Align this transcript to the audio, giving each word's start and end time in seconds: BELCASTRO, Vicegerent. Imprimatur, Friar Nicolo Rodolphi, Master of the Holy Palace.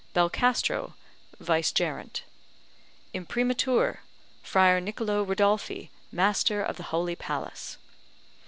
BELCASTRO, 0.15 0.95
Vicegerent. 1.39 2.23
Imprimatur, 3.13 3.99
Friar 4.41 4.81
Nicolo 4.81 5.23
Rodolphi, 5.23 5.91
Master 6.11 6.59
of 6.63 6.77
the 6.77 6.87
Holy 6.89 7.15
Palace. 7.15 7.77